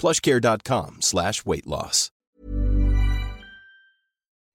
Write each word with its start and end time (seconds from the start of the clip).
plushcare.com 0.00 0.98
slash 1.00 1.44
weight 1.44 1.66
loss. 1.66 2.10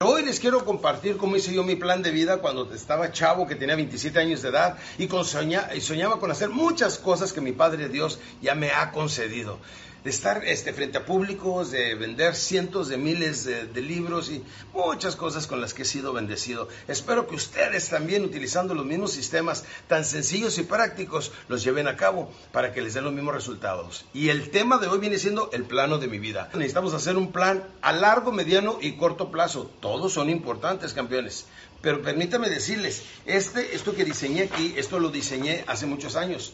Hoy 0.01 0.25
les 0.25 0.41
quiero 0.41 0.65
compartir 0.65 1.15
cómo 1.15 1.37
hice 1.37 1.53
yo 1.53 1.63
mi 1.63 1.77
plan 1.77 2.03
de 2.03 2.11
vida 2.11 2.39
cuando 2.39 2.69
estaba 2.73 3.13
chavo, 3.13 3.47
que 3.47 3.55
tenía 3.55 3.77
27 3.77 4.19
años 4.19 4.41
de 4.41 4.49
edad 4.49 4.77
y, 4.97 5.07
soñaba 5.07 6.19
con 6.19 6.31
hacer 6.31 6.49
muchas 6.49 6.97
cosas 6.97 7.31
que 7.31 7.39
mi 7.39 7.53
Padre 7.53 7.87
Dios 7.87 8.19
ya 8.41 8.55
me 8.55 8.71
ha 8.71 8.91
concedido. 8.91 9.57
De 10.05 10.11
estar 10.11 10.45
este, 10.45 10.71
frente 10.71 10.99
a 10.99 11.05
públicos, 11.05 11.71
de 11.71 11.95
vender 11.95 12.35
cientos 12.35 12.89
de 12.89 12.97
miles 12.97 13.43
de, 13.43 13.65
de 13.65 13.81
libros 13.81 14.29
y 14.29 14.43
muchas 14.71 15.15
cosas 15.15 15.47
con 15.47 15.59
las 15.59 15.73
que 15.73 15.81
he 15.81 15.85
sido 15.85 16.13
bendecido. 16.13 16.69
Espero 16.87 17.25
que 17.25 17.33
ustedes 17.33 17.89
también, 17.89 18.23
utilizando 18.23 18.75
los 18.75 18.85
mismos 18.85 19.13
sistemas 19.13 19.63
tan 19.87 20.05
sencillos 20.05 20.59
y 20.59 20.63
prácticos, 20.63 21.31
los 21.47 21.63
lleven 21.63 21.87
a 21.87 21.97
cabo 21.97 22.31
para 22.51 22.71
que 22.71 22.83
les 22.83 22.93
den 22.93 23.03
los 23.03 23.13
mismos 23.13 23.33
resultados. 23.33 24.05
Y 24.13 24.29
el 24.29 24.51
tema 24.51 24.77
de 24.77 24.85
hoy 24.85 24.99
viene 24.99 25.17
siendo 25.17 25.49
el 25.51 25.63
plano 25.63 25.97
de 25.97 26.07
mi 26.07 26.19
vida. 26.19 26.51
Necesitamos 26.53 26.93
hacer 26.93 27.17
un 27.17 27.31
plan 27.31 27.63
a 27.81 27.91
largo, 27.91 28.31
mediano 28.31 28.77
y 28.79 28.97
corto 28.97 29.31
plazo. 29.31 29.71
Todos 29.79 30.13
son 30.13 30.29
importantes, 30.29 30.93
campeones. 30.93 31.47
Pero 31.81 32.03
permítame 32.03 32.49
decirles, 32.51 33.01
este, 33.25 33.75
esto 33.75 33.95
que 33.95 34.05
diseñé 34.05 34.43
aquí, 34.43 34.75
esto 34.77 34.99
lo 34.99 35.09
diseñé 35.09 35.63
hace 35.65 35.87
muchos 35.87 36.15
años. 36.15 36.53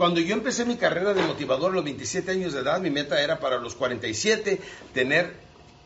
Cuando 0.00 0.22
yo 0.22 0.32
empecé 0.32 0.64
mi 0.64 0.76
carrera 0.76 1.12
de 1.12 1.20
motivador 1.20 1.72
a 1.72 1.74
los 1.74 1.84
27 1.84 2.30
años 2.30 2.54
de 2.54 2.60
edad, 2.60 2.80
mi 2.80 2.88
meta 2.88 3.20
era 3.20 3.38
para 3.38 3.58
los 3.58 3.74
47 3.74 4.58
tener 4.94 5.34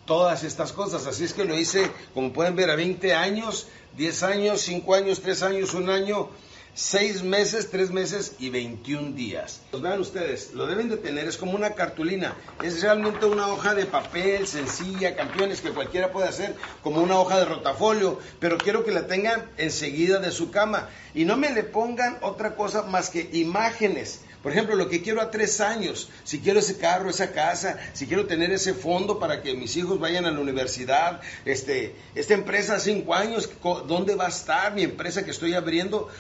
todas 0.07 0.45
estas 0.45 0.73
cosas. 0.73 1.09
Así 1.09 1.25
es 1.25 1.33
que 1.33 1.45
lo 1.45 1.59
hice, 1.59 1.91
como 2.15 2.33
pueden 2.33 2.55
ver, 2.55 2.71
a 2.71 2.77
20 2.77 3.13
años, 3.13 3.67
10 3.97 4.23
años, 4.23 4.61
5 4.61 4.95
años, 4.95 5.21
3 5.21 5.43
años, 5.43 5.75
1 5.75 5.93
año, 5.93 6.29
6 6.75 7.23
meses, 7.23 7.71
3 7.71 7.93
meses 7.93 8.35
y 8.41 8.51
21 8.51 9.13
días. 9.13 9.61
Pues 9.71 9.81
vean 9.81 10.01
ustedes, 10.01 10.55
lo 10.55 10.67
deben 10.67 10.89
de 10.89 10.97
tener, 10.97 11.29
es 11.29 11.37
como 11.37 11.53
una 11.53 11.71
cartulina. 11.71 12.35
Es 12.65 12.83
realmente 12.83 13.27
una 13.27 13.47
hoja 13.47 13.75
de 13.75 13.87
papel 13.87 14.49
sencilla, 14.49 15.15
campeones, 15.15 15.61
que 15.61 15.71
cualquiera 15.71 16.11
puede 16.11 16.29
hacer, 16.29 16.57
como 16.83 17.01
una 17.01 17.19
hoja 17.19 17.39
de 17.39 17.45
rotafolio, 17.45 18.19
pero 18.41 18.59
quiero 18.59 18.85
que 18.85 18.91
la 18.91 19.07
tengan 19.07 19.49
enseguida 19.57 20.19
de 20.19 20.33
su 20.33 20.51
cama. 20.51 20.89
Y 21.15 21.25
no 21.25 21.37
me 21.37 21.51
le 21.51 21.63
pongan 21.63 22.19
otra 22.23 22.57
cosa 22.57 22.83
más 22.83 23.09
que 23.09 23.31
imágenes. 23.33 24.21
Por 24.45 24.53
ejemplo, 24.53 24.77
lo 24.77 24.91
que 24.91 25.01
quiero 25.01 25.23
a 25.23 25.31
tres 25.31 25.63
años, 25.63 26.11
si 26.23 26.41
quiero 26.41 26.59
ese 26.59 26.77
carro, 26.77 27.09
esa 27.09 27.33
casa, 27.33 27.79
si 27.95 28.07
quiero 28.07 28.27
tener 28.27 28.53
ese 28.53 28.75
fondo 28.75 29.19
para 29.19 29.41
que 29.41 29.55
mis 29.55 29.75
hijos 29.79 29.99
vayan 29.99 30.27
a 30.27 30.31
la 30.31 30.39
universidad, 30.39 31.23
este, 31.47 31.97
esta 32.15 32.35
empresa 32.35 32.75
a 32.75 32.79
cinco 32.79 33.15
años, 33.15 33.49
¿dónde 33.87 34.15
va 34.17 34.27
a 34.27 34.29
estar 34.29 34.75
mi 34.75 34.83
empresa 34.83 35.25
que 35.25 35.31
estoy 35.31 35.55
abriendo? 35.55 36.11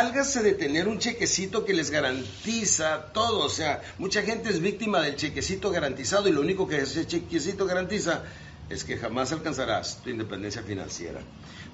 Sálgase 0.00 0.42
de 0.42 0.54
tener 0.54 0.88
un 0.88 0.98
chequecito 0.98 1.66
que 1.66 1.74
les 1.74 1.90
garantiza 1.90 3.12
todo. 3.12 3.40
O 3.40 3.50
sea, 3.50 3.82
mucha 3.98 4.22
gente 4.22 4.48
es 4.48 4.58
víctima 4.58 5.02
del 5.02 5.16
chequecito 5.16 5.70
garantizado 5.70 6.26
y 6.26 6.32
lo 6.32 6.40
único 6.40 6.66
que 6.66 6.78
ese 6.78 7.06
chequecito 7.06 7.66
garantiza 7.66 8.22
es 8.70 8.82
que 8.82 8.96
jamás 8.96 9.30
alcanzarás 9.32 10.00
tu 10.02 10.08
independencia 10.08 10.62
financiera. 10.62 11.20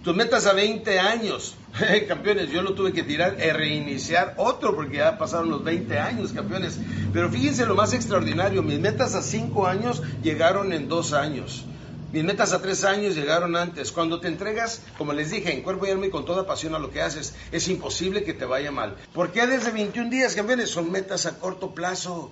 Tus 0.03 0.17
metas 0.17 0.45
a 0.47 0.55
20 0.55 0.99
años, 0.99 1.55
campeones, 2.09 2.51
yo 2.51 2.63
lo 2.63 2.75
tuve 2.75 2.93
que 2.93 3.05
tirar 3.05 3.37
y 3.39 3.49
reiniciar 3.53 4.35
otro 4.39 4.75
porque 4.75 4.97
ya 4.97 5.19
pasaron 5.19 5.49
los 5.49 5.63
20 5.63 5.97
años, 5.97 6.33
campeones. 6.33 6.81
Pero 7.13 7.31
fíjense 7.31 7.65
lo 7.65 7.77
más 7.77 7.93
extraordinario, 7.93 8.61
mis 8.65 8.81
metas 8.81 9.15
a 9.15 9.23
5 9.23 9.69
años 9.69 10.03
llegaron 10.25 10.73
en 10.73 10.89
2 10.89 11.13
años. 11.13 11.65
Mis 12.13 12.23
metas 12.25 12.53
a 12.53 12.63
3 12.63 12.85
años 12.85 13.15
llegaron 13.17 13.57
antes. 13.57 13.91
Cuando 13.93 14.21
te 14.21 14.29
entregas, 14.29 14.81
como 14.97 15.13
les 15.13 15.31
dije, 15.31 15.53
en 15.53 15.63
cuerpo 15.63 15.87
y 15.87 15.91
alma 15.91 16.07
y 16.07 16.11
con 16.11 16.25
toda 16.25 16.47
pasión 16.47 16.75
a 16.75 16.79
lo 16.79 16.91
que 16.91 17.03
haces, 17.03 17.35
es 17.53 17.67
imposible 17.69 18.23
que 18.25 18.33
te 18.33 18.45
vaya 18.45 18.71
mal. 18.71 18.97
¿Por 19.13 19.33
qué 19.33 19.47
desde 19.47 19.73
21 19.73 20.09
días, 20.11 20.35
campeones? 20.35 20.71
Son 20.71 20.91
metas 20.91 21.27
a 21.27 21.39
corto 21.39 21.75
plazo. 21.75 22.31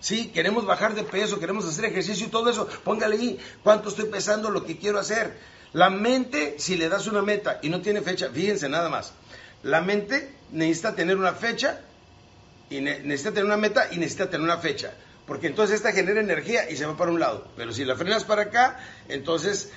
Sí, 0.00 0.28
queremos 0.28 0.64
bajar 0.64 0.94
de 0.94 1.02
peso, 1.02 1.38
queremos 1.38 1.66
hacer 1.66 1.84
ejercicio 1.84 2.26
y 2.26 2.30
todo 2.30 2.48
eso. 2.48 2.66
Póngale 2.84 3.16
ahí 3.16 3.38
cuánto 3.62 3.90
estoy 3.90 4.06
pesando, 4.06 4.50
lo 4.50 4.64
que 4.64 4.78
quiero 4.78 4.98
hacer. 4.98 5.36
La 5.74 5.90
mente, 5.90 6.56
si 6.58 6.76
le 6.76 6.88
das 6.88 7.06
una 7.06 7.20
meta 7.22 7.58
y 7.62 7.68
no 7.68 7.82
tiene 7.82 8.00
fecha, 8.00 8.30
fíjense 8.32 8.68
nada 8.70 8.88
más. 8.88 9.12
La 9.62 9.82
mente 9.82 10.34
necesita 10.50 10.94
tener 10.94 11.18
una 11.18 11.34
fecha 11.34 11.80
y 12.70 12.80
ne- 12.80 13.00
necesita 13.00 13.30
tener 13.30 13.44
una 13.44 13.58
meta 13.58 13.88
y 13.92 13.98
necesita 13.98 14.30
tener 14.30 14.44
una 14.44 14.56
fecha. 14.56 14.94
Porque 15.30 15.46
entonces 15.46 15.76
esta 15.76 15.92
genera 15.92 16.20
energía 16.20 16.68
y 16.68 16.76
se 16.76 16.84
va 16.84 16.96
para 16.96 17.12
un 17.12 17.20
lado. 17.20 17.46
Pero 17.56 17.72
si 17.72 17.84
la 17.84 17.94
frenas 17.94 18.24
para 18.24 18.42
acá, 18.42 18.80
entonces 19.08 19.70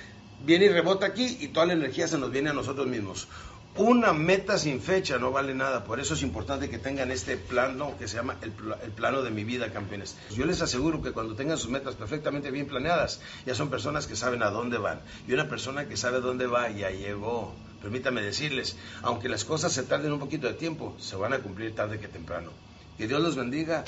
viene 0.44 0.64
y 0.64 0.68
rebota 0.68 1.06
aquí 1.06 1.38
y 1.40 1.46
toda 1.46 1.66
la 1.66 1.74
energía 1.74 2.08
se 2.08 2.18
nos 2.18 2.32
viene 2.32 2.50
a 2.50 2.52
nosotros 2.52 2.88
mismos. 2.88 3.28
Una 3.76 4.12
meta 4.12 4.58
sin 4.58 4.80
fecha 4.80 5.16
no 5.16 5.30
vale 5.30 5.54
nada, 5.54 5.84
por 5.84 6.00
eso 6.00 6.14
es 6.14 6.22
importante 6.22 6.68
que 6.68 6.78
tengan 6.78 7.12
este 7.12 7.36
plano 7.36 7.96
que 8.00 8.08
se 8.08 8.16
llama 8.16 8.36
el, 8.42 8.52
el 8.82 8.90
plano 8.90 9.22
de 9.22 9.30
mi 9.30 9.44
vida, 9.44 9.72
campeones. 9.72 10.16
Yo 10.32 10.44
les 10.44 10.60
aseguro 10.60 11.00
que 11.00 11.12
cuando 11.12 11.36
tengan 11.36 11.56
sus 11.56 11.70
metas 11.70 11.94
perfectamente 11.94 12.50
bien 12.50 12.66
planeadas, 12.66 13.20
ya 13.46 13.54
son 13.54 13.70
personas 13.70 14.08
que 14.08 14.16
saben 14.16 14.42
a 14.42 14.50
dónde 14.50 14.78
van. 14.78 15.02
Y 15.28 15.34
una 15.34 15.48
persona 15.48 15.86
que 15.86 15.96
sabe 15.96 16.20
dónde 16.20 16.48
va 16.48 16.68
ya 16.70 16.90
llegó. 16.90 17.54
Permítame 17.80 18.22
decirles, 18.22 18.76
aunque 19.02 19.28
las 19.28 19.44
cosas 19.44 19.72
se 19.72 19.84
tarden 19.84 20.14
un 20.14 20.18
poquito 20.18 20.48
de 20.48 20.54
tiempo, 20.54 20.96
se 20.98 21.14
van 21.14 21.32
a 21.32 21.38
cumplir 21.38 21.76
tarde 21.76 22.00
que 22.00 22.08
temprano. 22.08 22.50
Que 22.98 23.06
Dios 23.06 23.20
los 23.20 23.36
bendiga. 23.36 23.84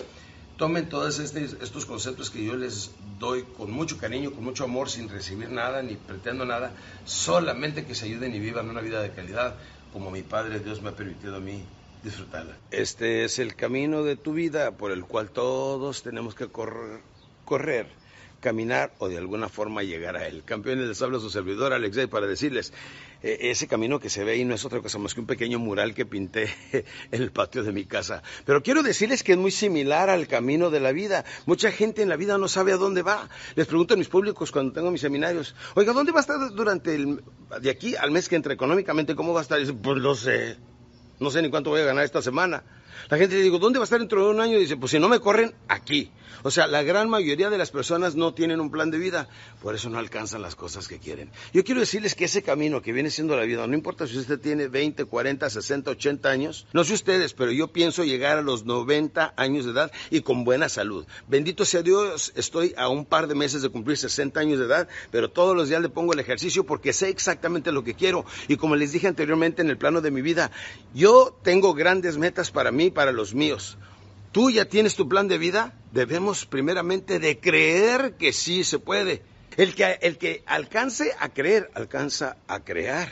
Tomen 0.56 0.88
todos 0.88 1.18
este- 1.18 1.44
estos 1.44 1.84
conceptos 1.84 2.30
que 2.30 2.42
yo 2.42 2.56
les 2.56 2.90
doy 3.18 3.42
con 3.56 3.70
mucho 3.70 3.98
cariño, 3.98 4.32
con 4.32 4.42
mucho 4.42 4.64
amor, 4.64 4.88
sin 4.88 5.08
recibir 5.08 5.50
nada 5.50 5.82
ni 5.82 5.96
pretendo 5.96 6.46
nada, 6.46 6.72
solamente 7.04 7.84
que 7.84 7.94
se 7.94 8.06
ayuden 8.06 8.34
y 8.34 8.40
vivan 8.40 8.70
una 8.70 8.80
vida 8.80 9.02
de 9.02 9.10
calidad 9.10 9.56
como 9.92 10.10
mi 10.10 10.22
Padre 10.22 10.60
Dios 10.60 10.80
me 10.80 10.88
ha 10.90 10.92
permitido 10.92 11.36
a 11.36 11.40
mí 11.40 11.62
disfrutarla. 12.02 12.56
Este 12.70 13.24
es 13.24 13.38
el 13.38 13.54
camino 13.54 14.02
de 14.02 14.16
tu 14.16 14.32
vida 14.32 14.72
por 14.78 14.92
el 14.92 15.04
cual 15.04 15.30
todos 15.30 16.02
tenemos 16.02 16.34
que 16.34 16.46
correr, 16.48 17.00
correr 17.44 18.05
caminar 18.40 18.92
o 18.98 19.08
de 19.08 19.18
alguna 19.18 19.48
forma 19.48 19.82
llegar 19.82 20.16
a 20.16 20.26
él. 20.26 20.42
Campeones, 20.44 20.88
les 20.88 21.02
habla 21.02 21.18
su 21.18 21.30
servidor 21.30 21.72
Alexei 21.72 22.06
para 22.06 22.26
decirles, 22.26 22.72
eh, 23.22 23.50
ese 23.50 23.66
camino 23.66 23.98
que 23.98 24.10
se 24.10 24.24
ve 24.24 24.32
ahí 24.32 24.44
no 24.44 24.54
es 24.54 24.64
otra 24.64 24.80
cosa 24.80 24.98
más 24.98 25.14
que 25.14 25.20
un 25.20 25.26
pequeño 25.26 25.58
mural 25.58 25.94
que 25.94 26.06
pinté 26.06 26.48
en 27.10 27.22
el 27.22 27.32
patio 27.32 27.62
de 27.62 27.72
mi 27.72 27.84
casa. 27.84 28.22
Pero 28.44 28.62
quiero 28.62 28.82
decirles 28.82 29.22
que 29.22 29.32
es 29.32 29.38
muy 29.38 29.50
similar 29.50 30.10
al 30.10 30.26
camino 30.28 30.70
de 30.70 30.80
la 30.80 30.92
vida. 30.92 31.24
Mucha 31.46 31.70
gente 31.70 32.02
en 32.02 32.08
la 32.08 32.16
vida 32.16 32.38
no 32.38 32.48
sabe 32.48 32.72
a 32.72 32.76
dónde 32.76 33.02
va. 33.02 33.28
Les 33.54 33.66
pregunto 33.66 33.94
a 33.94 33.96
mis 33.96 34.08
públicos 34.08 34.52
cuando 34.52 34.72
tengo 34.72 34.90
mis 34.90 35.00
seminarios, 35.00 35.54
oiga, 35.74 35.92
¿dónde 35.92 36.12
va 36.12 36.18
a 36.18 36.22
estar 36.22 36.38
durante 36.54 36.94
el, 36.94 37.22
de 37.60 37.70
aquí 37.70 37.96
al 37.96 38.10
mes 38.10 38.28
que 38.28 38.36
entra 38.36 38.52
económicamente? 38.52 39.14
¿Cómo 39.14 39.32
va 39.32 39.40
a 39.40 39.42
estar? 39.42 39.58
Y 39.58 39.62
dice, 39.62 39.74
pues 39.74 40.00
no 40.00 40.14
sé. 40.14 40.56
No 41.18 41.30
sé 41.30 41.40
ni 41.40 41.48
cuánto 41.48 41.70
voy 41.70 41.80
a 41.80 41.84
ganar 41.84 42.04
esta 42.04 42.20
semana. 42.20 42.62
La 43.08 43.18
gente 43.18 43.36
le 43.36 43.42
digo, 43.42 43.58
¿dónde 43.58 43.78
va 43.78 43.84
a 43.84 43.86
estar 43.86 43.98
dentro 43.98 44.24
de 44.24 44.30
un 44.30 44.40
año? 44.40 44.58
dice, 44.58 44.76
pues 44.76 44.90
si 44.92 44.98
no 44.98 45.08
me 45.08 45.20
corren, 45.20 45.54
aquí. 45.68 46.10
O 46.42 46.50
sea, 46.50 46.66
la 46.66 46.82
gran 46.82 47.08
mayoría 47.08 47.50
de 47.50 47.58
las 47.58 47.70
personas 47.70 48.14
no 48.14 48.34
tienen 48.34 48.60
un 48.60 48.70
plan 48.70 48.90
de 48.90 48.98
vida, 48.98 49.28
por 49.62 49.74
eso 49.74 49.90
no 49.90 49.98
alcanzan 49.98 50.42
las 50.42 50.54
cosas 50.54 50.86
que 50.86 50.98
quieren. 50.98 51.30
Yo 51.52 51.64
quiero 51.64 51.80
decirles 51.80 52.14
que 52.14 52.26
ese 52.26 52.42
camino 52.42 52.82
que 52.82 52.92
viene 52.92 53.10
siendo 53.10 53.36
la 53.36 53.42
vida, 53.42 53.66
no 53.66 53.74
importa 53.74 54.06
si 54.06 54.16
usted 54.16 54.38
tiene 54.38 54.68
20, 54.68 55.06
40, 55.06 55.50
60, 55.50 55.90
80 55.90 56.28
años, 56.28 56.66
no 56.72 56.84
sé 56.84 56.94
ustedes, 56.94 57.32
pero 57.32 57.50
yo 57.50 57.72
pienso 57.72 58.04
llegar 58.04 58.38
a 58.38 58.42
los 58.42 58.64
90 58.64 59.34
años 59.36 59.64
de 59.64 59.72
edad 59.72 59.90
y 60.10 60.20
con 60.20 60.44
buena 60.44 60.68
salud. 60.68 61.06
Bendito 61.26 61.64
sea 61.64 61.82
Dios, 61.82 62.32
estoy 62.36 62.74
a 62.76 62.88
un 62.88 63.06
par 63.06 63.26
de 63.26 63.34
meses 63.34 63.62
de 63.62 63.68
cumplir 63.68 63.96
60 63.96 64.38
años 64.38 64.58
de 64.58 64.66
edad, 64.66 64.88
pero 65.10 65.30
todos 65.30 65.56
los 65.56 65.68
días 65.68 65.82
le 65.82 65.88
pongo 65.88 66.12
el 66.12 66.20
ejercicio 66.20 66.64
porque 66.64 66.92
sé 66.92 67.08
exactamente 67.08 67.72
lo 67.72 67.82
que 67.82 67.94
quiero. 67.94 68.24
Y 68.48 68.56
como 68.56 68.76
les 68.76 68.92
dije 68.92 69.08
anteriormente 69.08 69.62
en 69.62 69.70
el 69.70 69.78
plano 69.78 70.00
de 70.00 70.10
mi 70.10 70.22
vida, 70.22 70.50
yo 70.94 71.36
tengo 71.42 71.74
grandes 71.74 72.18
metas 72.18 72.50
para 72.50 72.70
mí, 72.70 72.85
para 72.90 73.12
los 73.12 73.34
míos 73.34 73.78
tú 74.36 74.50
ya 74.50 74.66
tienes 74.66 74.96
tu 74.96 75.08
plan 75.08 75.28
de 75.28 75.38
vida, 75.38 75.72
debemos 75.92 76.44
primeramente 76.44 77.18
de 77.18 77.40
creer 77.40 78.18
que 78.18 78.34
sí 78.34 78.64
se 78.64 78.78
puede. 78.78 79.22
El 79.56 79.74
que, 79.74 79.98
el 80.02 80.18
que 80.18 80.42
alcance 80.44 81.12
a 81.18 81.30
creer, 81.30 81.70
alcanza 81.72 82.36
a 82.46 82.60
crear. 82.62 83.08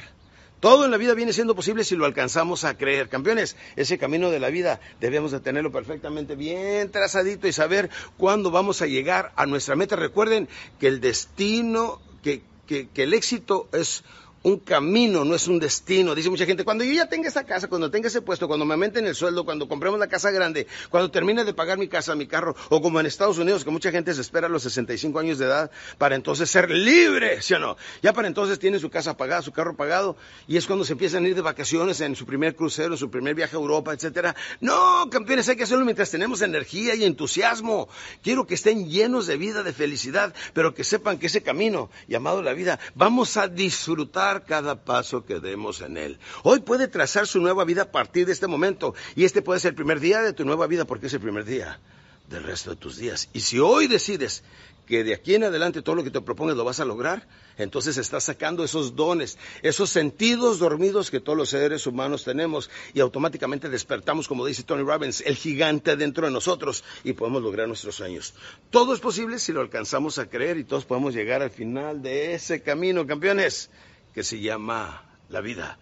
Todo 0.61 0.85
en 0.85 0.91
la 0.91 0.99
vida 0.99 1.15
viene 1.15 1.33
siendo 1.33 1.55
posible 1.55 1.83
si 1.83 1.97
lo 1.97 2.05
alcanzamos 2.05 2.65
a 2.65 2.77
creer. 2.77 3.09
Campeones, 3.09 3.57
ese 3.75 3.97
camino 3.97 4.31
de 4.31 4.39
la 4.39 4.51
vida 4.51 4.81
debemos 5.01 5.33
de 5.33 5.41
tenerlo 5.41 5.73
perfectamente 5.73 6.35
bien 6.37 6.91
trazadito 6.91 7.49
y 7.49 7.55
saber 7.55 7.89
cuándo 8.19 8.51
vamos 8.51 8.83
a 8.83 8.87
llegar 8.87 9.33
a 9.37 9.47
nuestra 9.47 9.77
meta. 9.77 9.97
Recuerden 9.97 10.47
que 10.79 10.89
el 10.89 11.01
destino, 11.01 12.03
que, 12.23 12.43
que, 12.67 12.91
que 12.91 13.05
el 13.05 13.15
éxito 13.15 13.71
es 13.73 14.05
un 14.45 14.59
camino, 14.59 15.25
no 15.25 15.35
es 15.35 15.49
un 15.49 15.59
destino. 15.59 16.15
Dice 16.15 16.31
mucha 16.31 16.45
gente, 16.45 16.65
cuando 16.65 16.85
yo 16.85 16.93
ya 16.93 17.07
tenga 17.07 17.29
esa 17.29 17.45
casa, 17.45 17.67
cuando 17.69 17.91
tenga 17.91 18.09
ese 18.09 18.21
puesto, 18.21 18.47
cuando 18.47 18.67
me 18.67 18.75
aumenten 18.75 19.07
el 19.07 19.15
sueldo, 19.15 19.45
cuando 19.45 19.67
compremos 19.67 19.99
la 19.99 20.07
casa 20.07 20.31
grande, 20.31 20.67
cuando 20.91 21.11
termine 21.11 21.45
de 21.45 21.55
pagar 21.55 21.79
mi 21.79 21.89
casa, 21.89 22.15
mi 22.15 22.27
carro, 22.27 22.55
o 22.69 22.83
como 22.83 23.01
en 23.01 23.07
Estados 23.07 23.39
Unidos, 23.39 23.65
que 23.65 23.71
mucha 23.71 23.91
gente 23.91 24.13
se 24.13 24.21
espera 24.21 24.47
a 24.47 24.51
los 24.51 24.63
65 24.63 25.19
años 25.19 25.39
de 25.39 25.47
edad 25.47 25.71
para 25.97 26.15
entonces 26.15 26.51
ser 26.51 26.71
libre, 26.71 27.41
¿sí 27.41 27.55
o 27.55 27.59
no? 27.59 27.77
Ya 28.03 28.13
para 28.13 28.29
entonces 28.29 28.59
tiene 28.59 28.79
su 28.79 28.91
casa 28.91 29.17
pagada, 29.17 29.41
su 29.41 29.51
carro 29.51 29.77
pagado, 29.77 30.17
y 30.47 30.59
es 30.59 30.67
cuando 30.67 30.85
se 30.85 30.93
empiezan 30.93 31.25
a 31.25 31.29
ir 31.29 31.35
de 31.35 31.41
vacaciones 31.41 32.03
en 32.03 32.15
su 32.15 32.27
primer 32.27 32.55
crucero, 32.55 32.99
su 32.99 33.11
primer 33.11 33.35
viaje 33.35 33.57
a 33.57 33.59
Europa, 33.59 33.95
etcétera. 33.95 34.37
No, 34.61 35.09
campeones, 35.11 35.49
hay 35.49 35.57
que 35.57 35.65
hacerlo 35.65 35.87
mientras 35.87 36.11
tenemos 36.11 36.43
energía 36.43 36.95
y 36.95 37.05
entusiasmo. 37.05 37.89
Quiero 38.23 38.47
que 38.47 38.55
estén 38.55 38.91
llenos 38.91 39.27
de 39.27 39.39
vida, 39.39 39.63
de 39.63 39.73
felicidad, 39.73 40.35
pero 40.53 40.75
que 40.75 40.85
sepan 40.85 41.19
que 41.19 41.29
ese 41.29 41.43
camino 41.43 41.89
llamado 42.09 42.43
la 42.43 42.53
vida, 42.53 42.79
vamos 42.95 43.39
a 43.39 43.49
disfrutar 43.49 44.34
cada 44.41 44.85
paso 44.85 45.25
que 45.25 45.41
demos 45.41 45.81
en 45.81 45.97
él. 45.97 46.19
Hoy 46.43 46.61
puede 46.61 46.89
trazar 46.89 47.27
su 47.27 47.41
nueva 47.41 47.65
vida 47.65 47.83
a 47.83 47.93
partir 47.93 48.27
de 48.27 48.33
este 48.33 48.47
momento 48.47 48.95
y 49.15 49.25
este 49.25 49.43
puede 49.43 49.61
ser 49.61 49.71
el 49.71 49.77
primer 49.77 50.01
día 50.01 50.21
de 50.23 50.33
tu 50.33 50.45
nueva 50.45 50.67
vida 50.67 50.85
porque 50.85 51.07
es 51.07 51.15
el 51.15 51.21
primer 51.21 51.45
día 51.45 51.81
del 52.29 52.43
resto 52.43 52.71
de 52.71 52.77
tus 52.77 52.97
días. 52.97 53.29
Y 53.33 53.41
si 53.41 53.59
hoy 53.59 53.87
decides 53.87 54.43
que 54.87 55.05
de 55.05 55.15
aquí 55.15 55.35
en 55.35 55.45
adelante 55.45 55.83
todo 55.83 55.95
lo 55.95 56.05
que 56.05 56.11
te 56.11 56.21
propongas 56.21 56.57
lo 56.57 56.65
vas 56.65 56.81
a 56.81 56.85
lograr, 56.85 57.27
entonces 57.57 57.97
estás 57.97 58.25
sacando 58.25 58.65
esos 58.65 58.95
dones, 58.95 59.39
esos 59.63 59.91
sentidos 59.91 60.59
dormidos 60.59 61.11
que 61.11 61.21
todos 61.21 61.39
los 61.39 61.51
seres 61.51 61.87
humanos 61.87 62.25
tenemos 62.25 62.71
y 62.93 63.01
automáticamente 63.01 63.69
despertamos, 63.69 64.29
como 64.29 64.45
dice 64.45 64.63
Tony 64.63 64.83
Robbins, 64.83 65.23
el 65.23 65.37
gigante 65.37 65.97
dentro 65.97 66.27
de 66.27 66.33
nosotros 66.33 66.85
y 67.03 67.15
podemos 67.15 67.43
lograr 67.43 67.67
nuestros 67.67 67.97
sueños. 67.97 68.35
Todo 68.71 68.95
es 68.95 69.01
posible 69.01 69.39
si 69.39 69.53
lo 69.53 69.61
alcanzamos 69.61 70.19
a 70.19 70.27
creer 70.27 70.59
y 70.59 70.65
todos 70.65 70.85
podemos 70.85 71.15
llegar 71.15 71.43
al 71.43 71.51
final 71.51 72.03
de 72.03 72.35
ese 72.35 72.63
camino, 72.63 73.07
campeones 73.07 73.71
que 74.15 74.23
se 74.23 74.41
llama 74.41 75.03
la 75.29 75.41
vida. 75.41 75.79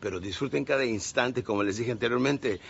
Pero 0.00 0.20
disfruten 0.20 0.64
cada 0.64 0.84
instante, 0.84 1.42
como 1.42 1.62
les 1.62 1.78
dije 1.78 1.92
anteriormente, 1.92 2.60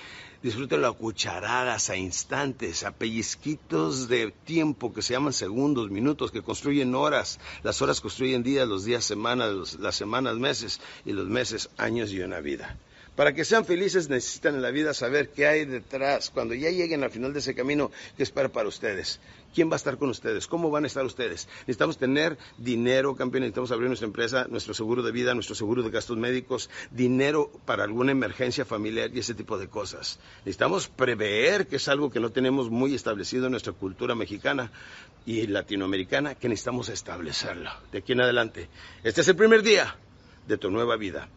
disfruten 0.43 0.85
a 0.85 0.93
cucharadas, 0.93 1.91
a 1.91 1.97
instantes, 1.97 2.85
a 2.85 2.93
pellizquitos 2.93 4.09
de 4.09 4.31
tiempo 4.31 4.93
que 4.93 5.03
se 5.03 5.15
llaman 5.15 5.33
segundos, 5.33 5.91
minutos, 5.91 6.31
que 6.31 6.43
construyen 6.43 6.95
horas. 6.95 7.41
Las 7.63 7.81
horas 7.83 8.01
construyen 8.01 8.43
días, 8.43 8.69
los 8.69 8.85
días 8.85 9.05
semanas, 9.05 9.79
las 9.81 9.97
semanas 9.97 10.37
meses 10.37 10.81
y 11.05 11.13
los 11.13 11.27
meses 11.27 11.71
años 11.77 12.13
y 12.13 12.21
una 12.21 12.41
vida. 12.41 12.79
Para 13.17 13.33
que 13.33 13.45
sean 13.45 13.65
felices 13.65 14.09
necesitan 14.09 14.57
en 14.57 14.63
la 14.63 14.73
vida 14.73 14.93
saber 14.93 15.31
qué 15.31 15.47
hay 15.47 15.65
detrás, 15.67 16.31
cuando 16.31 16.53
ya 16.53 16.71
lleguen 16.71 17.05
al 17.05 17.11
final 17.11 17.33
de 17.33 17.39
ese 17.39 17.55
camino 17.55 17.93
que 18.17 18.25
espera 18.25 18.49
para 18.49 18.69
ustedes. 18.69 19.21
¿Quién 19.55 19.71
va 19.71 19.75
a 19.75 19.77
estar 19.77 19.99
con 19.99 20.11
ustedes? 20.11 20.49
¿Cómo 20.49 20.69
van 20.69 20.83
a 20.83 20.89
estar 20.89 21.05
ustedes? 21.05 21.47
Necesitamos 21.61 21.97
tener 21.97 22.37
dinero, 22.59 23.15
campeón, 23.15 23.43
necesitamos 23.43 23.71
abrir 23.71 23.87
nuestra 23.87 24.07
empresa, 24.07 24.47
nuestro 24.51 24.75
seguro 24.75 25.05
de 25.05 25.13
vida, 25.13 25.33
nuestro 25.33 25.55
seguro 25.55 25.85
de 25.85 25.91
gastos 25.91 26.17
médicos, 26.17 26.69
dinero 26.91 27.53
para 27.65 27.85
alguna 27.85 28.11
emergencia 28.11 28.65
familiar 28.65 29.11
y 29.15 29.21
ese 29.21 29.35
tipo 29.35 29.59
de 29.59 29.69
cosas. 29.69 30.19
Necesitamos 30.39 30.89
prever, 30.89 31.69
que 31.69 31.77
es 31.77 31.87
algo 31.87 32.11
que 32.11 32.19
no 32.19 32.31
tenemos 32.31 32.69
muy 32.69 32.97
establecido 32.97 33.47
en 33.47 33.53
nuestra 33.53 33.73
cultura 33.73 34.17
mexicana 34.17 34.73
y 35.25 35.47
latinoamericana, 35.47 36.35
que 36.35 36.49
necesitamos 36.49 36.89
establecerlo 36.89 37.71
de 37.93 37.99
aquí 37.99 38.13
en 38.13 38.23
adelante. 38.23 38.69
Este 39.05 39.21
es 39.21 39.29
el 39.29 39.37
primer 39.37 39.63
día 39.63 39.97
de 40.49 40.59
tu 40.59 40.69
nueva 40.69 40.97
vida. 40.97 41.29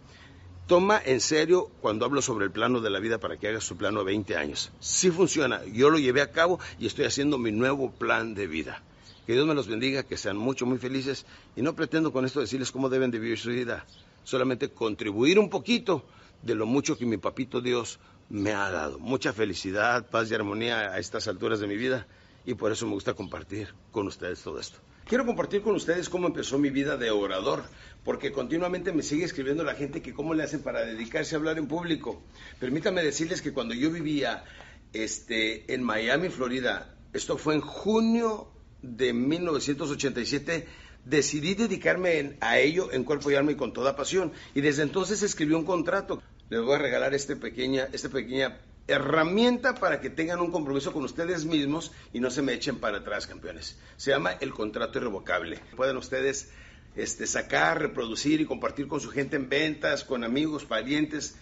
Toma 0.67 1.01
en 1.05 1.21
serio 1.21 1.71
cuando 1.79 2.05
hablo 2.05 2.21
sobre 2.21 2.43
el 2.43 2.51
plano 2.51 2.81
de 2.81 2.89
la 2.89 2.99
vida 2.99 3.19
para 3.19 3.37
que 3.37 3.47
hagas 3.47 3.65
tu 3.65 3.77
plano 3.77 4.01
a 4.01 4.03
20 4.03 4.35
años. 4.35 4.69
Sí 4.81 5.09
funciona. 5.09 5.63
Yo 5.63 5.89
lo 5.89 5.97
llevé 5.97 6.21
a 6.21 6.31
cabo 6.33 6.59
y 6.77 6.87
estoy 6.87 7.05
haciendo 7.05 7.37
mi 7.37 7.53
nuevo 7.53 7.89
plan 7.89 8.35
de 8.35 8.47
vida. 8.47 8.83
Que 9.25 9.31
Dios 9.31 9.47
me 9.47 9.53
los 9.53 9.69
bendiga, 9.69 10.03
que 10.03 10.17
sean 10.17 10.35
mucho, 10.35 10.65
muy 10.65 10.77
felices. 10.77 11.25
Y 11.55 11.61
no 11.61 11.73
pretendo 11.73 12.11
con 12.11 12.25
esto 12.25 12.41
decirles 12.41 12.73
cómo 12.73 12.89
deben 12.89 13.11
de 13.11 13.19
vivir 13.19 13.39
su 13.39 13.49
vida. 13.49 13.85
Solamente 14.25 14.67
contribuir 14.67 15.39
un 15.39 15.49
poquito 15.49 16.03
de 16.43 16.53
lo 16.53 16.65
mucho 16.65 16.97
que 16.97 17.05
mi 17.05 17.15
papito 17.15 17.61
Dios 17.61 17.97
me 18.29 18.51
ha 18.51 18.69
dado. 18.69 18.99
Mucha 18.99 19.31
felicidad, 19.31 20.09
paz 20.09 20.29
y 20.29 20.35
armonía 20.35 20.79
a 20.91 20.99
estas 20.99 21.29
alturas 21.29 21.61
de 21.61 21.67
mi 21.67 21.77
vida. 21.77 22.07
Y 22.45 22.55
por 22.55 22.73
eso 22.73 22.85
me 22.85 22.91
gusta 22.91 23.13
compartir 23.13 23.73
con 23.93 24.07
ustedes 24.07 24.43
todo 24.43 24.59
esto. 24.59 24.79
Quiero 25.07 25.25
compartir 25.25 25.61
con 25.61 25.73
ustedes 25.73 26.09
cómo 26.09 26.27
empezó 26.27 26.59
mi 26.59 26.69
vida 26.69 26.97
de 26.97 27.11
orador, 27.11 27.63
porque 28.03 28.33
continuamente 28.33 28.91
me 28.91 29.03
sigue 29.03 29.23
escribiendo 29.23 29.63
la 29.63 29.73
gente 29.73 30.01
que 30.01 30.13
cómo 30.13 30.33
le 30.33 30.43
hacen 30.43 30.61
para 30.61 30.83
dedicarse 30.83 31.33
a 31.33 31.37
hablar 31.37 31.57
en 31.57 31.67
público. 31.69 32.21
Permítanme 32.59 33.01
decirles 33.01 33.41
que 33.41 33.53
cuando 33.53 33.73
yo 33.73 33.89
vivía 33.89 34.43
este, 34.91 35.73
en 35.73 35.81
Miami, 35.81 36.27
Florida, 36.27 36.93
esto 37.13 37.37
fue 37.37 37.55
en 37.55 37.61
junio 37.61 38.51
de 38.81 39.13
1987, 39.13 40.67
decidí 41.05 41.53
dedicarme 41.53 42.35
a 42.41 42.59
ello 42.59 42.91
en 42.91 43.05
cuerpo 43.05 43.31
y 43.31 43.35
alma 43.35 43.53
y 43.53 43.55
con 43.55 43.71
toda 43.71 43.95
pasión. 43.95 44.33
Y 44.55 44.59
desde 44.59 44.83
entonces 44.83 45.23
escribí 45.23 45.53
un 45.53 45.63
contrato. 45.63 46.21
Les 46.49 46.61
voy 46.61 46.75
a 46.75 46.79
regalar 46.79 47.13
este 47.13 47.37
pequeña, 47.37 47.87
esta 47.93 48.09
pequeña 48.09 48.59
herramienta 48.87 49.75
para 49.75 49.99
que 49.99 50.09
tengan 50.09 50.39
un 50.39 50.51
compromiso 50.51 50.93
con 50.93 51.03
ustedes 51.03 51.45
mismos 51.45 51.91
y 52.13 52.19
no 52.19 52.29
se 52.29 52.41
me 52.41 52.53
echen 52.53 52.79
para 52.79 52.99
atrás, 52.99 53.27
campeones. 53.27 53.77
Se 53.97 54.11
llama 54.11 54.31
el 54.39 54.53
contrato 54.53 54.99
irrevocable. 54.99 55.59
Pueden 55.75 55.97
ustedes 55.97 56.49
este, 56.95 57.27
sacar, 57.27 57.79
reproducir 57.79 58.41
y 58.41 58.45
compartir 58.45 58.87
con 58.87 58.99
su 58.99 59.09
gente 59.09 59.35
en 59.35 59.49
ventas, 59.49 60.03
con 60.03 60.23
amigos, 60.23 60.65
parientes. 60.65 61.35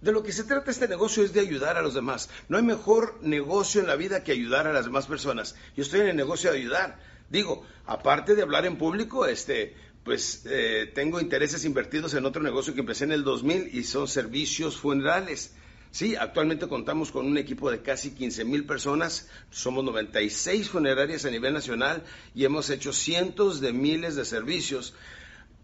De 0.00 0.12
lo 0.12 0.22
que 0.22 0.32
se 0.32 0.44
trata 0.44 0.70
este 0.70 0.86
negocio 0.86 1.24
es 1.24 1.32
de 1.32 1.40
ayudar 1.40 1.76
a 1.76 1.82
los 1.82 1.94
demás. 1.94 2.30
No 2.48 2.56
hay 2.56 2.62
mejor 2.62 3.18
negocio 3.22 3.80
en 3.80 3.88
la 3.88 3.96
vida 3.96 4.22
que 4.22 4.32
ayudar 4.32 4.66
a 4.66 4.72
las 4.72 4.84
demás 4.84 5.06
personas. 5.06 5.56
Yo 5.76 5.82
estoy 5.82 6.00
en 6.00 6.08
el 6.08 6.16
negocio 6.16 6.52
de 6.52 6.58
ayudar. 6.58 7.00
Digo, 7.28 7.66
aparte 7.84 8.34
de 8.34 8.42
hablar 8.42 8.64
en 8.64 8.78
público, 8.78 9.26
este, 9.26 9.74
pues 10.04 10.42
eh, 10.46 10.90
tengo 10.94 11.20
intereses 11.20 11.64
invertidos 11.64 12.14
en 12.14 12.24
otro 12.24 12.42
negocio 12.42 12.72
que 12.72 12.80
empecé 12.80 13.04
en 13.04 13.12
el 13.12 13.24
2000 13.24 13.74
y 13.74 13.82
son 13.82 14.06
servicios 14.06 14.76
funerales. 14.76 15.52
Sí, 15.90 16.16
actualmente 16.16 16.68
contamos 16.68 17.10
con 17.10 17.26
un 17.26 17.38
equipo 17.38 17.70
de 17.70 17.82
casi 17.82 18.10
15 18.10 18.44
mil 18.44 18.66
personas, 18.66 19.28
somos 19.50 19.84
96 19.84 20.68
funerarias 20.68 21.24
a 21.24 21.30
nivel 21.30 21.54
nacional 21.54 22.04
y 22.34 22.44
hemos 22.44 22.70
hecho 22.70 22.92
cientos 22.92 23.60
de 23.60 23.72
miles 23.72 24.14
de 24.16 24.24
servicios 24.24 24.94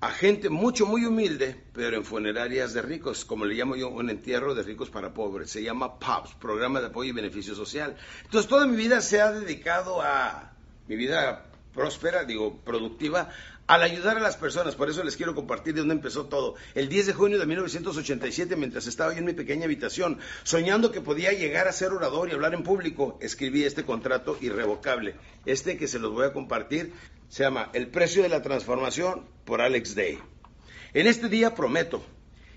a 0.05 0.11
gente 0.11 0.51
mucho, 0.51 0.85
muy 0.85 1.07
humilde, 1.07 1.57
pero 1.73 1.97
en 1.97 2.05
funerarias 2.05 2.75
de 2.75 2.83
ricos, 2.83 3.25
como 3.25 3.47
le 3.47 3.55
llamo 3.55 3.75
yo, 3.75 3.89
un 3.89 4.11
entierro 4.11 4.55
de 4.55 4.63
ricos 4.63 4.91
para 4.91 5.15
pobres. 5.15 5.51
Se 5.51 5.63
llama 5.63 5.99
POPS, 5.99 6.35
Programa 6.35 6.81
de 6.81 6.89
Apoyo 6.89 7.09
y 7.09 7.15
Beneficio 7.15 7.55
Social. 7.55 7.97
Entonces, 8.25 8.47
toda 8.47 8.67
mi 8.67 8.77
vida 8.77 9.01
se 9.01 9.23
ha 9.23 9.33
dedicado 9.33 10.03
a 10.03 10.53
mi 10.89 10.97
vida 10.97 11.47
próspera, 11.73 12.25
digo, 12.25 12.61
productiva, 12.65 13.31
al 13.67 13.83
ayudar 13.83 14.17
a 14.17 14.21
las 14.21 14.37
personas. 14.37 14.75
Por 14.75 14.91
eso 14.91 15.03
les 15.05 15.17
quiero 15.17 15.35
compartir 15.35 15.75
de 15.75 15.81
dónde 15.81 15.95
empezó 15.95 16.27
todo. 16.27 16.55
El 16.75 16.89
10 16.89 17.07
de 17.07 17.13
junio 17.13 17.39
de 17.39 17.47
1987, 17.47 18.57
mientras 18.57 18.87
estaba 18.87 19.13
yo 19.13 19.19
en 19.19 19.25
mi 19.25 19.33
pequeña 19.33 19.65
habitación, 19.65 20.19
soñando 20.43 20.93
que 20.93 21.01
podía 21.01 21.33
llegar 21.33 21.69
a 21.69 21.73
ser 21.73 21.93
orador 21.93 22.29
y 22.29 22.33
hablar 22.33 22.55
en 22.55 22.63
público, 22.63 23.19
escribí 23.21 23.65
este 23.65 23.85
contrato 23.85 24.37
irrevocable. 24.41 25.17
Este 25.47 25.77
que 25.77 25.89
se 25.89 25.99
los 25.99 26.13
voy 26.13 26.27
a 26.27 26.33
compartir 26.33 26.93
se 27.29 27.43
llama 27.43 27.71
El 27.73 27.89
precio 27.89 28.23
de 28.23 28.29
la 28.29 28.43
transformación 28.43 29.27
por 29.45 29.61
Alex 29.61 29.95
Day. 29.95 30.19
En 30.93 31.07
este 31.07 31.29
día 31.29 31.55
prometo 31.55 32.05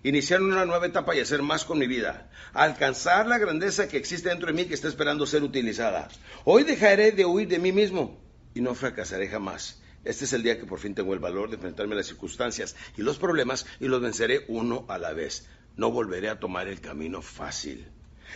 iniciar 0.03 0.41
una 0.41 0.65
nueva 0.65 0.85
etapa 0.85 1.15
y 1.15 1.19
hacer 1.19 1.41
más 1.41 1.65
con 1.65 1.79
mi 1.79 1.87
vida, 1.87 2.29
alcanzar 2.53 3.27
la 3.27 3.37
grandeza 3.37 3.87
que 3.87 3.97
existe 3.97 4.29
dentro 4.29 4.47
de 4.47 4.53
mí 4.53 4.65
que 4.65 4.73
está 4.73 4.87
esperando 4.87 5.25
ser 5.25 5.43
utilizada. 5.43 6.07
Hoy 6.45 6.63
dejaré 6.63 7.11
de 7.11 7.25
huir 7.25 7.47
de 7.47 7.59
mí 7.59 7.71
mismo 7.71 8.21
y 8.53 8.61
no 8.61 8.75
fracasaré 8.75 9.27
jamás. 9.27 9.81
Este 10.07 10.23
es 10.23 10.31
el 10.31 10.41
día 10.41 10.57
que 10.57 10.65
por 10.65 10.79
fin 10.79 10.95
tengo 10.95 11.13
el 11.13 11.19
valor 11.19 11.49
de 11.49 11.55
enfrentarme 11.55 11.93
a 11.93 11.97
las 11.97 12.07
circunstancias 12.07 12.77
y 12.95 13.01
los 13.01 13.17
problemas 13.17 13.65
y 13.81 13.89
los 13.89 14.01
venceré 14.01 14.45
uno 14.47 14.85
a 14.87 14.97
la 14.97 15.11
vez. 15.11 15.45
No 15.75 15.91
volveré 15.91 16.29
a 16.29 16.39
tomar 16.39 16.69
el 16.69 16.79
camino 16.79 17.21
fácil. 17.21 17.85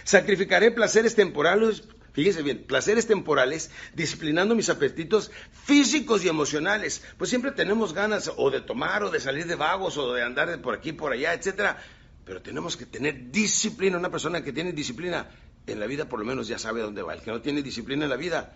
Sacrificaré 0.04 0.72
placeres 0.72 1.16
temporales, 1.16 1.84
fíjese 2.12 2.44
bien, 2.44 2.66
placeres 2.66 3.08
temporales, 3.08 3.72
disciplinando 3.94 4.54
mis 4.54 4.68
apetitos 4.68 5.32
físicos 5.64 6.26
y 6.26 6.28
emocionales. 6.28 7.04
Pues 7.18 7.30
siempre 7.30 7.52
tenemos 7.54 7.94
ganas 7.94 8.30
o 8.36 8.52
de 8.52 8.60
tomar 8.60 9.04
o 9.04 9.10
de 9.10 9.22
salir 9.22 9.48
de 9.48 9.56
vagos 9.56 9.98
o 9.98 10.14
de 10.14 10.24
andar 10.24 10.50
de 10.50 10.58
por 10.58 10.76
aquí, 10.76 10.92
por 10.92 11.14
allá, 11.14 11.34
etcétera. 11.34 11.82
Pero 12.26 12.42
tenemos 12.42 12.76
que 12.76 12.86
tener 12.86 13.32
disciplina. 13.32 13.98
Una 13.98 14.12
persona 14.12 14.44
que 14.44 14.52
tiene 14.52 14.74
disciplina 14.74 15.30
en 15.68 15.80
la 15.80 15.88
vida 15.88 16.10
por 16.10 16.20
lo 16.20 16.26
menos 16.26 16.50
ya 16.50 16.60
sabe 16.60 16.82
dónde 16.82 17.02
va. 17.02 17.14
El 17.14 17.22
que 17.22 17.32
no 17.32 17.40
tiene 17.40 17.62
disciplina 17.62 18.04
en 18.04 18.10
la 18.10 18.18
vida 18.18 18.54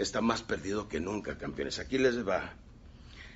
está 0.00 0.20
más 0.20 0.42
perdido 0.42 0.88
que 0.88 1.00
nunca, 1.00 1.38
campeones. 1.38 1.78
Aquí 1.78 1.98
les 1.98 2.26
va 2.26 2.54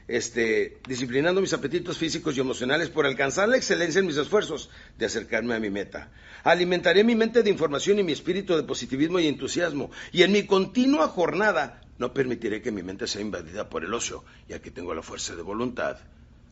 este, 0.09 0.78
disciplinando 0.87 1.40
mis 1.40 1.52
apetitos 1.52 1.97
físicos 1.99 2.37
y 2.37 2.40
emocionales 2.40 2.88
por 2.90 3.06
alcanzar 3.06 3.49
la 3.49 3.56
excelencia 3.56 4.00
en 4.00 4.06
mis 4.06 4.16
esfuerzos 4.16 4.71
de 4.99 5.06
acercarme 5.06 5.54
a 5.54 5.61
mi 5.61 5.71
meta. 5.71 6.11
Alimentaré 6.42 7.04
mi 7.04 7.14
mente 7.14 7.42
de 7.42 7.50
información 7.50 7.99
y 7.99 8.02
mi 8.02 8.12
espíritu 8.12 8.54
de 8.56 8.64
positivismo 8.64 9.18
y 9.18 9.26
entusiasmo. 9.26 9.90
Y 10.12 10.23
en 10.23 10.33
mi 10.33 10.47
continua 10.47 11.09
jornada 11.09 11.80
no 11.99 12.12
permitiré 12.12 12.61
que 12.61 12.73
mi 12.73 12.83
mente 12.83 13.06
sea 13.06 13.23
invadida 13.23 13.68
por 13.68 13.85
el 13.85 13.94
ocio, 13.94 14.25
ya 14.49 14.61
que 14.61 14.71
tengo 14.71 14.94
la 14.94 15.02
fuerza 15.02 15.35
de 15.35 15.42
voluntad 15.42 15.99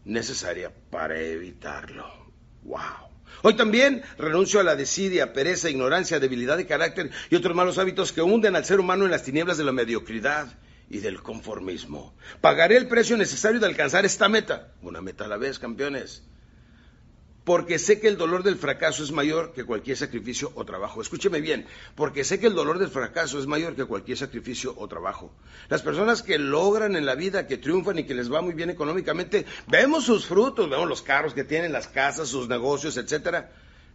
necesaria 0.04 0.72
para 0.90 1.20
evitarlo. 1.20 2.06
¡Wow! 2.62 3.11
Hoy 3.42 3.54
también 3.54 4.02
renuncio 4.18 4.60
a 4.60 4.64
la 4.64 4.76
desidia, 4.76 5.32
pereza, 5.32 5.70
ignorancia, 5.70 6.20
debilidad 6.20 6.56
de 6.56 6.66
carácter 6.66 7.10
y 7.30 7.36
otros 7.36 7.56
malos 7.56 7.78
hábitos 7.78 8.12
que 8.12 8.22
hunden 8.22 8.54
al 8.54 8.64
ser 8.64 8.80
humano 8.80 9.04
en 9.04 9.10
las 9.10 9.22
tinieblas 9.22 9.56
de 9.56 9.64
la 9.64 9.72
mediocridad 9.72 10.48
y 10.90 10.98
del 10.98 11.22
conformismo. 11.22 12.14
Pagaré 12.40 12.76
el 12.76 12.88
precio 12.88 13.16
necesario 13.16 13.58
de 13.58 13.66
alcanzar 13.66 14.04
esta 14.04 14.28
meta, 14.28 14.72
una 14.82 15.00
meta 15.00 15.24
a 15.24 15.28
la 15.28 15.38
vez, 15.38 15.58
campeones, 15.58 16.22
porque 17.44 17.78
sé 17.78 18.00
que 18.00 18.08
el 18.08 18.16
dolor 18.16 18.42
del 18.42 18.56
fracaso 18.56 19.02
es 19.02 19.10
mayor 19.10 19.52
que 19.52 19.64
cualquier 19.64 19.96
sacrificio 19.96 20.52
o 20.54 20.64
trabajo. 20.64 21.00
Escúcheme 21.00 21.40
bien, 21.40 21.66
porque 21.94 22.24
sé 22.24 22.38
que 22.38 22.46
el 22.46 22.54
dolor 22.54 22.78
del 22.78 22.88
fracaso 22.88 23.38
es 23.38 23.46
mayor 23.46 23.74
que 23.74 23.84
cualquier 23.84 24.18
sacrificio 24.18 24.74
o 24.76 24.88
trabajo. 24.88 25.32
Las 25.68 25.82
personas 25.82 26.22
que 26.22 26.38
logran 26.38 26.96
en 26.96 27.06
la 27.06 27.14
vida, 27.14 27.46
que 27.46 27.58
triunfan 27.58 27.98
y 27.98 28.04
que 28.04 28.14
les 28.14 28.32
va 28.32 28.42
muy 28.42 28.54
bien 28.54 28.70
económicamente, 28.70 29.46
vemos 29.66 30.04
sus 30.04 30.26
frutos, 30.26 30.70
vemos 30.70 30.88
los 30.88 31.02
carros 31.02 31.34
que 31.34 31.44
tienen, 31.44 31.72
las 31.72 31.88
casas, 31.88 32.28
sus 32.28 32.48
negocios, 32.48 32.96
etcétera 32.96 33.50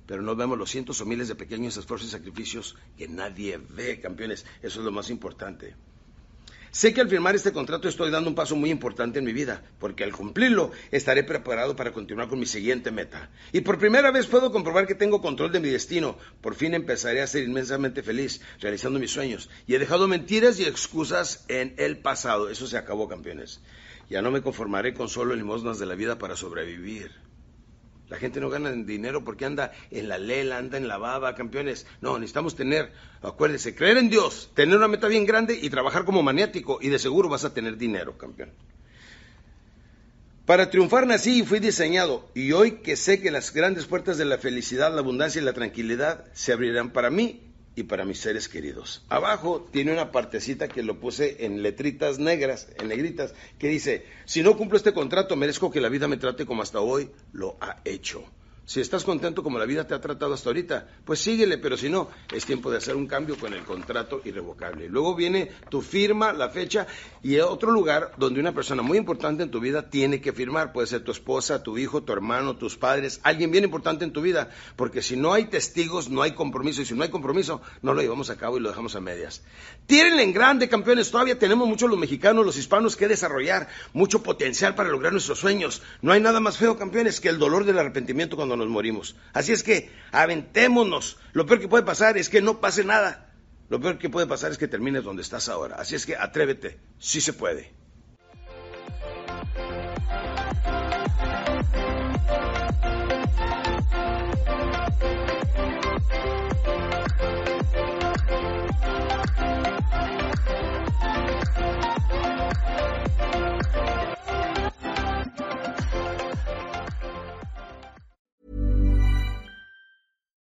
pero 0.08 0.22
no 0.22 0.38
vemos 0.38 0.58
los 0.58 0.72
cientos 0.72 1.02
o 1.02 1.06
miles 1.06 1.28
de 1.28 1.36
pequeños 1.36 1.76
esfuerzos 1.76 2.08
y 2.08 2.12
sacrificios 2.12 2.78
que 2.98 3.10
nadie 3.10 3.60
ve, 3.70 4.00
campeones. 4.00 4.46
Eso 4.62 4.80
es 4.80 4.86
lo 4.86 4.92
más 4.92 5.10
importante. 5.10 5.76
Sé 6.72 6.94
que 6.94 7.02
al 7.02 7.10
firmar 7.10 7.36
este 7.36 7.52
contrato 7.52 7.88
estoy 7.88 8.12
dando 8.12 8.30
un 8.30 8.36
paso 8.36 8.56
muy 8.56 8.70
importante 8.70 9.20
en 9.20 9.26
mi 9.26 9.34
vida, 9.34 9.64
porque 9.80 10.04
al 10.04 10.12
cumplirlo 10.12 10.72
estaré 10.92 11.24
preparado 11.24 11.76
para 11.76 11.94
continuar 11.94 12.28
con 12.28 12.40
mi 12.40 12.46
siguiente 12.46 12.92
meta. 12.92 13.30
Y 13.52 13.62
por 13.62 13.80
primera 13.80 14.12
vez 14.12 14.28
puedo 14.28 14.52
comprobar 14.52 14.88
que 14.88 14.96
tengo 14.96 15.22
control 15.22 15.52
de 15.52 15.60
mi 15.60 15.70
destino. 15.70 16.18
Por 16.42 16.56
fin 16.56 16.74
empezaré 16.74 17.22
a 17.22 17.28
ser 17.28 17.44
inmensamente 17.44 18.04
feliz 18.04 18.42
realizando 18.60 19.00
mis 19.00 19.12
sueños. 19.12 19.50
Y 19.66 19.76
he 19.76 19.80
dejado 19.80 20.08
mentiras 20.08 20.60
y 20.60 20.66
excusas 20.66 21.46
en 21.48 21.74
el 21.78 22.00
pasado. 22.00 22.50
Eso 22.50 22.68
se 22.68 22.78
acabó, 22.78 23.08
campeones. 23.08 23.62
Ya 24.10 24.22
no 24.22 24.32
me 24.32 24.42
conformaré 24.42 24.94
con 24.94 25.10
solo 25.10 25.36
limosnas 25.36 25.80
de 25.80 25.86
la 25.86 25.96
vida 25.96 26.18
para 26.18 26.36
sobrevivir. 26.36 27.27
La 28.10 28.18
gente 28.18 28.40
no 28.40 28.50
gana 28.50 28.72
dinero 28.72 29.24
porque 29.24 29.46
anda 29.46 29.74
en 29.92 30.08
la 30.08 30.18
lela, 30.18 30.58
anda 30.58 30.78
en 30.78 30.88
la 30.88 30.98
baba, 30.98 31.36
campeones. 31.36 31.86
No, 32.00 32.18
necesitamos 32.18 32.56
tener, 32.56 32.92
acuérdense, 33.22 33.76
creer 33.76 33.98
en 33.98 34.10
Dios, 34.10 34.50
tener 34.54 34.78
una 34.78 34.88
meta 34.88 35.08
bien 35.08 35.26
grande 35.26 35.60
y 35.62 35.70
trabajar 35.70 36.06
como 36.06 36.24
maniático 36.24 36.80
y 36.82 36.88
de 36.88 37.00
seguro 37.00 37.28
vas 37.28 37.44
a 37.44 37.54
tener 37.54 37.78
dinero, 37.78 38.18
campeón. 38.18 38.52
Para 40.46 40.70
triunfar 40.70 41.06
nací 41.06 41.42
y 41.42 41.44
fui 41.44 41.60
diseñado 41.60 42.30
y 42.34 42.54
hoy 42.54 42.80
que 42.80 42.96
sé 42.96 43.20
que 43.20 43.32
las 43.32 43.52
grandes 43.54 43.86
puertas 43.86 44.18
de 44.18 44.24
la 44.24 44.38
felicidad, 44.38 44.94
la 44.94 45.02
abundancia 45.02 45.42
y 45.42 45.44
la 45.44 45.52
tranquilidad 45.52 46.24
se 46.32 46.54
abrirán 46.54 46.92
para 46.92 47.10
mí, 47.10 47.42
y 47.78 47.84
para 47.84 48.06
mis 48.06 48.18
seres 48.20 48.50
queridos. 48.50 49.06
Abajo 49.08 49.68
tiene 49.72 49.94
una 49.94 50.12
partecita 50.12 50.68
que 50.68 50.82
lo 50.82 51.00
puse 51.00 51.46
en 51.46 51.62
letritas 51.62 52.18
negras, 52.18 52.68
en 52.80 52.88
negritas, 52.88 53.36
que 53.60 53.68
dice, 53.68 54.04
si 54.26 54.42
no 54.42 54.58
cumplo 54.58 54.78
este 54.78 54.94
contrato, 54.94 55.36
merezco 55.36 55.70
que 55.70 55.80
la 55.80 55.88
vida 55.88 56.08
me 56.08 56.18
trate 56.18 56.48
como 56.48 56.64
hasta 56.64 56.80
hoy 56.80 57.12
lo 57.34 57.56
ha 57.62 57.80
hecho. 57.86 58.24
Si 58.68 58.82
estás 58.82 59.06
contento 59.06 59.44
como 59.44 59.60
la 59.60 59.66
vida 59.66 59.88
te 59.88 59.94
ha 59.94 60.02
tratado 60.02 60.34
hasta 60.34 60.50
ahorita, 60.50 60.90
pues 61.06 61.22
síguele, 61.22 61.58
pero 61.58 61.78
si 61.78 61.88
no, 61.88 62.10
es 62.34 62.46
tiempo 62.46 62.70
de 62.70 62.76
hacer 62.76 62.98
un 62.98 63.08
cambio 63.08 63.38
con 63.38 63.54
el 63.54 63.64
contrato 63.64 64.20
irrevocable. 64.26 64.90
Luego 64.90 65.16
viene 65.16 65.54
tu 65.70 65.82
firma, 65.82 66.34
la 66.34 66.50
fecha 66.50 66.86
y 67.24 67.40
otro 67.40 67.72
lugar 67.72 68.12
donde 68.18 68.42
una 68.42 68.52
persona 68.52 68.82
muy 68.82 68.98
importante 68.98 69.44
en 69.44 69.52
tu 69.52 69.62
vida 69.62 69.90
tiene 69.90 70.20
que 70.20 70.34
firmar. 70.34 70.74
Puede 70.74 70.88
ser 70.88 71.02
tu 71.06 71.14
esposa, 71.14 71.64
tu 71.64 71.78
hijo, 71.78 72.04
tu 72.04 72.12
hermano, 72.12 72.58
tus 72.58 72.76
padres, 72.76 73.22
alguien 73.24 73.52
bien 73.52 73.64
importante 73.64 74.04
en 74.04 74.12
tu 74.12 74.22
vida, 74.22 74.50
porque 74.76 75.02
si 75.02 75.16
no 75.16 75.32
hay 75.32 75.46
testigos, 75.46 76.10
no 76.10 76.22
hay 76.22 76.34
compromiso 76.34 76.82
y 76.82 76.86
si 76.86 76.94
no 76.94 77.04
hay 77.04 77.10
compromiso, 77.10 77.62
no 77.82 77.94
lo 77.94 78.02
llevamos 78.02 78.30
a 78.30 78.36
cabo 78.36 78.58
y 78.58 78.60
lo 78.60 78.68
dejamos 78.68 78.98
a 78.98 79.00
medias. 79.00 79.44
Tírenle 79.86 80.24
en 80.24 80.34
grande, 80.34 80.68
campeones, 80.68 81.10
todavía 81.10 81.40
tenemos 81.40 81.70
muchos 81.70 81.90
los 81.90 81.98
mexicanos, 81.98 82.46
los 82.46 82.58
hispanos 82.58 82.98
que 82.98 83.08
desarrollar, 83.08 83.70
mucho 83.94 84.22
potencial 84.22 84.76
para 84.76 84.90
lograr 84.90 85.14
nuestros 85.14 85.40
sueños. 85.40 85.82
No 86.02 86.12
hay 86.12 86.20
nada 86.20 86.42
más 86.42 86.58
feo, 86.58 86.78
campeones, 86.78 87.22
que 87.22 87.30
el 87.30 87.40
dolor 87.40 87.64
del 87.64 87.80
arrepentimiento 87.80 88.36
nos 88.58 88.68
morimos. 88.68 89.16
Así 89.34 89.54
es 89.54 89.64
que 89.64 89.90
aventémonos. 90.12 91.18
Lo 91.34 91.46
peor 91.46 91.60
que 91.60 91.68
puede 91.68 91.84
pasar 91.84 92.18
es 92.18 92.30
que 92.30 92.42
no 92.42 92.60
pase 92.60 92.84
nada. 92.84 93.34
Lo 93.70 93.80
peor 93.80 93.98
que 93.98 94.10
puede 94.10 94.28
pasar 94.28 94.52
es 94.52 94.58
que 94.58 94.68
termines 94.68 95.04
donde 95.04 95.22
estás 95.22 95.50
ahora. 95.50 95.76
Así 95.78 95.96
es 95.96 96.06
que 96.06 96.16
atrévete. 96.16 96.80
Sí 97.00 97.22
se 97.22 97.34
puede. 97.34 97.72